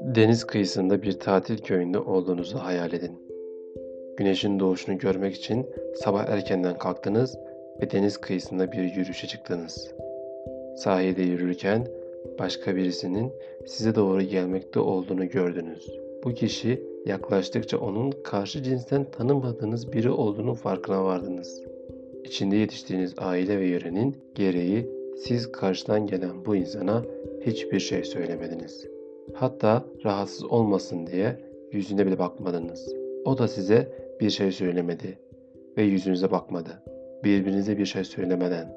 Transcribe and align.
Deniz 0.00 0.44
kıyısında 0.44 1.02
bir 1.02 1.12
tatil 1.12 1.58
köyünde 1.58 1.98
olduğunuzu 1.98 2.58
hayal 2.58 2.92
edin. 2.92 3.12
Güneşin 4.16 4.60
doğuşunu 4.60 4.98
görmek 4.98 5.34
için 5.34 5.66
sabah 5.94 6.24
erkenden 6.28 6.78
kalktınız 6.78 7.38
ve 7.80 7.90
deniz 7.90 8.16
kıyısında 8.16 8.72
bir 8.72 8.82
yürüyüşe 8.82 9.26
çıktınız. 9.26 9.94
Sahilde 10.76 11.22
yürürken 11.22 11.86
başka 12.38 12.76
birisinin 12.76 13.32
size 13.66 13.94
doğru 13.94 14.22
gelmekte 14.22 14.80
olduğunu 14.80 15.28
gördünüz. 15.28 15.98
Bu 16.24 16.34
kişi 16.34 16.82
yaklaştıkça 17.06 17.78
onun 17.78 18.10
karşı 18.10 18.62
cinsten 18.62 19.04
tanımadığınız 19.04 19.92
biri 19.92 20.10
olduğunu 20.10 20.54
farkına 20.54 21.04
vardınız. 21.04 21.75
İçinde 22.26 22.56
yetiştiğiniz 22.56 23.14
aile 23.18 23.58
ve 23.58 23.66
yörenin 23.66 24.16
gereği 24.34 24.90
siz 25.16 25.52
karşıdan 25.52 26.06
gelen 26.06 26.44
bu 26.46 26.56
insana 26.56 27.04
hiçbir 27.40 27.80
şey 27.80 28.04
söylemediniz. 28.04 28.86
Hatta 29.34 29.84
rahatsız 30.04 30.44
olmasın 30.44 31.06
diye 31.06 31.36
yüzüne 31.72 32.06
bile 32.06 32.18
bakmadınız. 32.18 32.94
O 33.24 33.38
da 33.38 33.48
size 33.48 33.92
bir 34.20 34.30
şey 34.30 34.52
söylemedi 34.52 35.18
ve 35.76 35.82
yüzünüze 35.82 36.30
bakmadı. 36.30 36.82
Birbirinize 37.24 37.78
bir 37.78 37.86
şey 37.86 38.04
söylemeden 38.04 38.76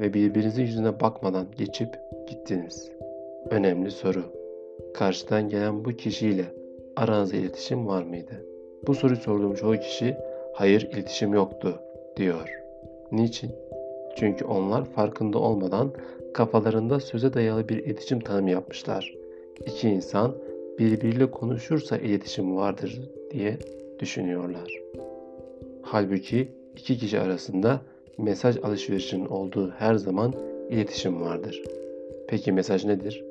ve 0.00 0.14
birbirinizin 0.14 0.62
yüzüne 0.62 1.00
bakmadan 1.00 1.46
geçip 1.58 1.88
gittiniz. 2.28 2.90
Önemli 3.50 3.90
soru. 3.90 4.22
Karşıdan 4.94 5.48
gelen 5.48 5.84
bu 5.84 5.90
kişiyle 5.90 6.44
aranızda 6.96 7.36
iletişim 7.36 7.86
var 7.86 8.02
mıydı? 8.02 8.44
Bu 8.86 8.94
soruyu 8.94 9.20
sorduğum 9.20 9.54
çoğu 9.54 9.76
kişi 9.76 10.16
hayır 10.54 10.88
iletişim 10.92 11.34
yoktu 11.34 11.80
diyor. 12.16 12.59
Niçin? 13.12 13.50
Çünkü 14.16 14.44
onlar 14.44 14.84
farkında 14.84 15.38
olmadan 15.38 15.92
kafalarında 16.34 17.00
söze 17.00 17.34
dayalı 17.34 17.68
bir 17.68 17.76
iletişim 17.84 18.20
tanımı 18.20 18.50
yapmışlar. 18.50 19.14
İki 19.66 19.88
insan 19.88 20.34
birbiriyle 20.78 21.30
konuşursa 21.30 21.96
iletişim 21.96 22.56
vardır 22.56 23.00
diye 23.30 23.58
düşünüyorlar. 23.98 24.80
Halbuki 25.82 26.48
iki 26.76 26.98
kişi 26.98 27.20
arasında 27.20 27.80
mesaj 28.18 28.56
alışverişinin 28.56 29.26
olduğu 29.26 29.70
her 29.70 29.94
zaman 29.94 30.34
iletişim 30.70 31.20
vardır. 31.20 31.62
Peki 32.28 32.52
mesaj 32.52 32.84
nedir? 32.84 33.24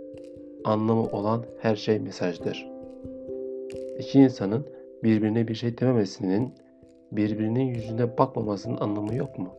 Anlamı 0.63 1.03
olan 1.03 1.45
her 1.61 1.75
şey 1.75 2.00
mesajdır. 2.00 2.67
İki 4.00 4.19
insanın 4.19 4.66
birbirine 5.03 5.47
bir 5.47 5.55
şey 5.55 5.77
dememesinin, 5.77 6.53
birbirinin 7.11 7.66
yüzüne 7.66 8.17
bakmamasının 8.17 8.77
anlamı 8.77 9.16
yok 9.16 9.39
mu? 9.39 9.50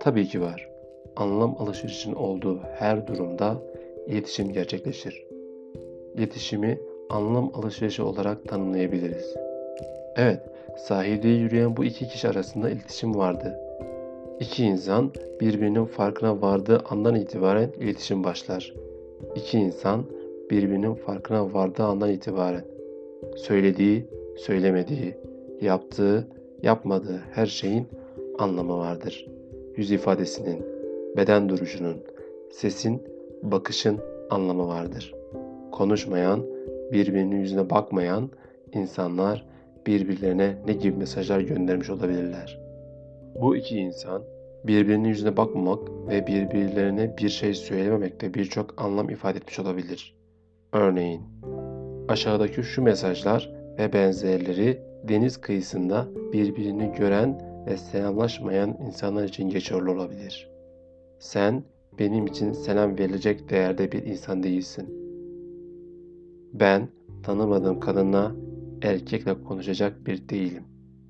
Tabii 0.00 0.26
ki 0.26 0.40
var. 0.40 0.68
Anlam 1.16 1.56
alışverişinin 1.58 2.14
olduğu 2.14 2.60
her 2.78 3.06
durumda 3.06 3.62
iletişim 4.06 4.52
gerçekleşir. 4.52 5.26
İletişimi 6.14 6.78
anlam 7.10 7.50
alışverişi 7.54 8.02
olarak 8.02 8.48
tanımlayabiliriz. 8.48 9.34
Evet, 10.16 10.40
sahilde 10.76 11.28
yürüyen 11.28 11.76
bu 11.76 11.84
iki 11.84 12.08
kişi 12.08 12.28
arasında 12.28 12.70
iletişim 12.70 13.16
vardı. 13.16 13.60
İki 14.40 14.64
insan 14.64 15.10
birbirinin 15.40 15.84
farkına 15.84 16.42
vardığı 16.42 16.82
andan 16.90 17.14
itibaren 17.14 17.70
iletişim 17.80 18.24
başlar. 18.24 18.74
İki 19.36 19.58
insan 19.58 20.04
birbirinin 20.50 20.94
farkına 20.94 21.54
vardığı 21.54 21.82
andan 21.82 22.10
itibaren 22.10 22.64
söylediği, 23.36 24.06
söylemediği, 24.36 25.14
yaptığı, 25.60 26.28
yapmadığı 26.62 27.20
her 27.32 27.46
şeyin 27.46 27.86
anlamı 28.38 28.78
vardır. 28.78 29.33
Yüz 29.76 29.90
ifadesinin, 29.90 30.62
beden 31.16 31.48
duruşunun, 31.48 31.96
sesin, 32.50 33.02
bakışın 33.42 34.00
anlamı 34.30 34.68
vardır. 34.68 35.14
Konuşmayan, 35.72 36.46
birbirinin 36.92 37.40
yüzüne 37.40 37.70
bakmayan 37.70 38.30
insanlar 38.72 39.46
birbirlerine 39.86 40.56
ne 40.66 40.72
gibi 40.72 40.96
mesajlar 40.96 41.40
göndermiş 41.40 41.90
olabilirler? 41.90 42.60
Bu 43.40 43.56
iki 43.56 43.76
insan 43.76 44.22
birbirinin 44.64 45.08
yüzüne 45.08 45.36
bakmamak 45.36 45.88
ve 46.08 46.26
birbirlerine 46.26 47.18
bir 47.18 47.28
şey 47.28 47.54
söylememekte 47.54 48.34
birçok 48.34 48.82
anlam 48.82 49.10
ifade 49.10 49.38
etmiş 49.38 49.58
olabilir. 49.58 50.16
Örneğin, 50.72 51.22
aşağıdaki 52.08 52.62
şu 52.62 52.82
mesajlar 52.82 53.50
ve 53.78 53.92
benzerleri 53.92 54.82
deniz 55.08 55.36
kıyısında 55.36 56.06
birbirini 56.32 56.92
gören 56.98 57.53
ve 57.66 57.76
selamlaşmayan 57.76 58.78
insanlar 58.86 59.24
için 59.24 59.50
geçerli 59.50 59.90
olabilir. 59.90 60.50
Sen 61.18 61.64
benim 61.98 62.26
için 62.26 62.52
selam 62.52 62.98
verilecek 62.98 63.50
değerde 63.50 63.92
bir 63.92 64.02
insan 64.02 64.42
değilsin. 64.42 64.88
Ben 66.52 66.88
tanımadığım 67.22 67.80
kadınla 67.80 68.32
erkekle 68.82 69.42
konuşacak 69.42 70.06
bir 70.06 70.28
değilim. 70.28 70.64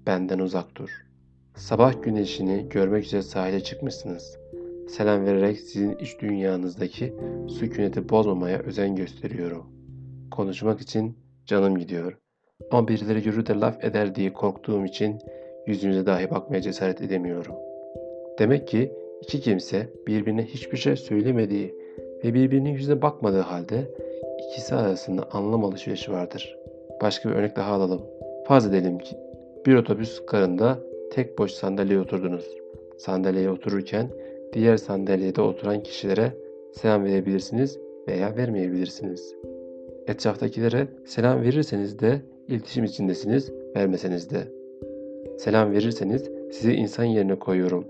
Benden 0.06 0.38
uzak 0.38 0.76
dur. 0.76 0.90
Sabah 1.56 2.02
güneşini 2.02 2.66
görmek 2.70 3.04
üzere 3.04 3.22
sahile 3.22 3.60
çıkmışsınız. 3.60 4.38
Selam 4.88 5.24
vererek 5.24 5.60
sizin 5.60 5.96
iç 5.96 6.20
dünyanızdaki 6.20 7.14
sükuneti 7.48 8.08
bozmamaya 8.08 8.58
özen 8.58 8.96
gösteriyorum. 8.96 9.66
Konuşmak 10.30 10.80
için 10.80 11.18
canım 11.46 11.78
gidiyor. 11.78 12.18
Ama 12.70 12.88
birileri 12.88 13.22
görür 13.22 13.46
de 13.46 13.54
laf 13.54 13.84
eder 13.84 14.14
diye 14.14 14.32
korktuğum 14.32 14.84
için 14.84 15.18
yüzünüze 15.66 16.06
dahi 16.06 16.30
bakmaya 16.30 16.62
cesaret 16.62 17.00
edemiyorum. 17.02 17.54
Demek 18.38 18.68
ki 18.68 18.92
iki 19.22 19.40
kimse 19.40 19.88
birbirine 20.06 20.44
hiçbir 20.44 20.76
şey 20.76 20.96
söylemediği 20.96 21.74
ve 22.24 22.34
birbirinin 22.34 22.70
yüzüne 22.70 23.02
bakmadığı 23.02 23.40
halde 23.40 23.90
ikisi 24.48 24.74
arasında 24.74 25.28
anlam 25.32 25.64
alışverişi 25.64 26.12
vardır. 26.12 26.58
Başka 27.02 27.30
bir 27.30 27.34
örnek 27.34 27.56
daha 27.56 27.72
alalım. 27.72 28.02
Farz 28.46 28.66
edelim 28.66 28.98
ki 28.98 29.16
bir 29.66 29.74
otobüs 29.74 30.26
karında 30.26 30.78
tek 31.12 31.38
boş 31.38 31.52
sandalyeye 31.52 32.00
oturdunuz. 32.00 32.44
Sandalyeye 32.98 33.50
otururken 33.50 34.08
diğer 34.52 34.76
sandalyede 34.76 35.40
oturan 35.40 35.82
kişilere 35.82 36.32
selam 36.72 37.04
verebilirsiniz 37.04 37.78
veya 38.08 38.36
vermeyebilirsiniz. 38.36 39.34
Etraftakilere 40.06 40.88
selam 41.06 41.42
verirseniz 41.42 41.98
de 41.98 42.20
iletişim 42.48 42.84
içindesiniz, 42.84 43.52
vermeseniz 43.76 44.30
de. 44.30 44.63
Selam 45.38 45.72
verirseniz 45.72 46.30
sizi 46.52 46.72
insan 46.72 47.04
yerine 47.04 47.34
koyuyorum. 47.34 47.84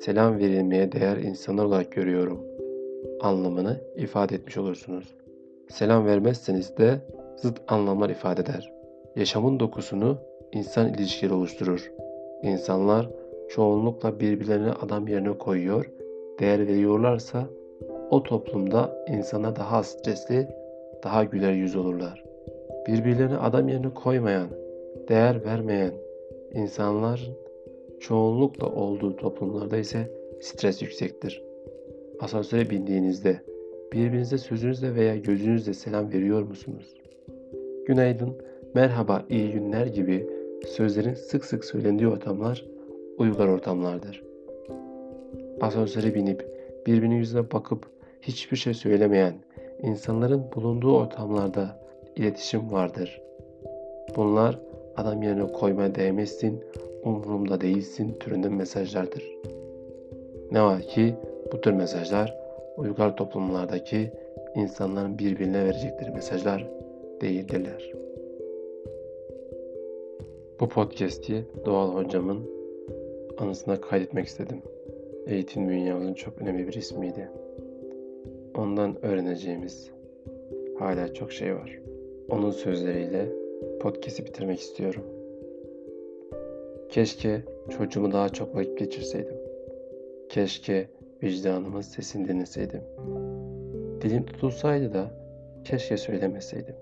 Selam 0.00 0.38
verilmeye 0.38 0.92
değer 0.92 1.16
insanlar 1.16 1.64
olarak 1.64 1.92
görüyorum. 1.92 2.40
Anlamını 3.20 3.80
ifade 3.96 4.34
etmiş 4.34 4.56
olursunuz. 4.56 5.14
Selam 5.68 6.06
vermezseniz 6.06 6.76
de 6.76 7.00
zıt 7.36 7.60
anlamlar 7.68 8.10
ifade 8.10 8.42
eder. 8.42 8.72
Yaşamın 9.16 9.60
dokusunu 9.60 10.18
insan 10.52 10.94
ilişkileri 10.94 11.34
oluşturur. 11.34 11.92
İnsanlar 12.42 13.10
çoğunlukla 13.48 14.20
birbirlerine 14.20 14.70
adam 14.70 15.08
yerine 15.08 15.38
koyuyor, 15.38 15.90
değer 16.40 16.66
veriyorlarsa 16.66 17.46
o 18.10 18.22
toplumda 18.22 19.04
insana 19.08 19.56
daha 19.56 19.82
stresli, 19.82 20.48
daha 21.04 21.24
güler 21.24 21.52
yüz 21.52 21.76
olurlar. 21.76 22.24
Birbirlerine 22.86 23.36
adam 23.36 23.68
yerine 23.68 23.94
koymayan, 23.94 24.48
değer 25.08 25.44
vermeyen 25.44 25.92
insanlar 26.54 27.30
çoğunlukla 28.00 28.66
olduğu 28.66 29.16
toplumlarda 29.16 29.76
ise 29.76 30.10
stres 30.40 30.82
yüksektir. 30.82 31.42
Asansöre 32.20 32.70
bindiğinizde 32.70 33.40
birbirinize 33.92 34.38
sözünüzle 34.38 34.94
veya 34.94 35.16
gözünüzle 35.16 35.74
selam 35.74 36.12
veriyor 36.12 36.42
musunuz? 36.42 36.94
Günaydın, 37.86 38.36
merhaba, 38.74 39.24
iyi 39.28 39.50
günler 39.50 39.86
gibi 39.86 40.26
sözlerin 40.66 41.14
sık 41.14 41.44
sık 41.44 41.64
söylendiği 41.64 42.08
ortamlar 42.08 42.64
uygar 43.18 43.48
ortamlardır. 43.48 44.22
Asansöre 45.60 46.14
binip 46.14 46.46
birbirinin 46.86 47.16
yüzüne 47.16 47.50
bakıp 47.52 47.86
hiçbir 48.22 48.56
şey 48.56 48.74
söylemeyen 48.74 49.34
insanların 49.82 50.44
bulunduğu 50.54 50.96
ortamlarda 50.96 51.80
iletişim 52.16 52.72
vardır. 52.72 53.22
Bunlar 54.16 54.60
adam 54.96 55.22
yerine 55.22 55.52
koymaya 55.52 55.94
değmezsin, 55.94 56.64
umurumda 57.04 57.60
değilsin 57.60 58.16
türünde 58.20 58.48
mesajlardır. 58.48 59.38
Ne 60.52 60.62
var 60.62 60.82
ki 60.82 61.14
bu 61.52 61.60
tür 61.60 61.72
mesajlar 61.72 62.36
uygar 62.76 63.16
toplumlardaki 63.16 64.10
insanların 64.54 65.18
birbirine 65.18 65.64
verecekleri 65.64 66.10
mesajlar 66.10 66.70
değildirler. 67.20 67.92
Bu 70.60 70.68
podcast'i 70.68 71.44
Doğal 71.66 71.94
Hocam'ın 71.94 72.50
anısına 73.38 73.80
kaydetmek 73.80 74.26
istedim. 74.26 74.62
Eğitim 75.26 75.68
dünyamızın 75.68 76.14
çok 76.14 76.38
önemli 76.38 76.68
bir 76.68 76.72
ismiydi. 76.72 77.28
Ondan 78.54 79.04
öğreneceğimiz 79.04 79.90
hala 80.78 81.14
çok 81.14 81.32
şey 81.32 81.54
var. 81.54 81.80
Onun 82.28 82.50
sözleriyle 82.50 83.43
podcast'i 83.80 84.26
bitirmek 84.26 84.60
istiyorum. 84.60 85.04
Keşke 86.88 87.42
çocuğumu 87.70 88.12
daha 88.12 88.28
çok 88.28 88.54
vakit 88.56 88.78
geçirseydim. 88.78 89.36
Keşke 90.28 90.88
vicdanımın 91.22 91.80
sesini 91.80 92.28
dinleseydim. 92.28 92.80
Dilim 94.00 94.26
tutulsaydı 94.26 94.94
da 94.94 95.10
keşke 95.64 95.96
söylemeseydim. 95.96 96.74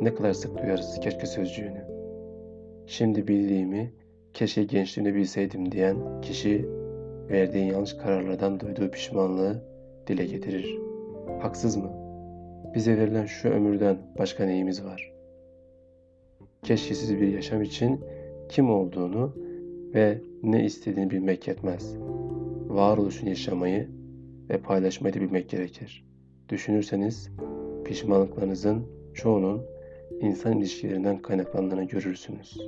Ne 0.00 0.14
kadar 0.14 0.32
sık 0.32 0.62
duyarız 0.62 1.00
keşke 1.00 1.26
sözcüğünü. 1.26 1.84
Şimdi 2.86 3.28
bildiğimi, 3.28 3.92
keşke 4.34 4.64
gençliğini 4.64 5.14
bilseydim 5.14 5.72
diyen 5.72 6.20
kişi 6.20 6.68
verdiği 7.30 7.72
yanlış 7.72 7.94
kararlardan 7.94 8.60
duyduğu 8.60 8.90
pişmanlığı 8.90 9.62
dile 10.06 10.26
getirir. 10.26 10.78
Haksız 11.40 11.76
mı? 11.76 11.90
Bize 12.74 12.98
verilen 12.98 13.26
şu 13.26 13.48
ömürden 13.48 13.98
başka 14.18 14.44
neyimiz 14.44 14.84
var? 14.84 15.17
Keşkesiz 16.68 17.20
bir 17.20 17.28
yaşam 17.28 17.62
için 17.62 18.00
kim 18.48 18.70
olduğunu 18.70 19.32
ve 19.94 20.20
ne 20.42 20.64
istediğini 20.64 21.10
bilmek 21.10 21.48
yetmez. 21.48 21.96
Varoluşunu 22.68 23.28
yaşamayı 23.28 23.88
ve 24.50 24.58
paylaşmayı 24.58 25.14
da 25.14 25.20
bilmek 25.20 25.48
gerekir. 25.50 26.04
Düşünürseniz 26.48 27.30
pişmanlıklarınızın 27.84 28.86
çoğunun 29.14 29.62
insan 30.20 30.58
ilişkilerinden 30.58 31.18
kaynaklandığını 31.18 31.84
görürsünüz. 31.84 32.58